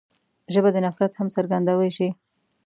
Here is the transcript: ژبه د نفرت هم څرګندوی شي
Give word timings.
ژبه 0.53 0.69
د 0.73 0.77
نفرت 0.85 1.11
هم 1.15 1.27
څرګندوی 1.35 1.89
شي 1.97 2.09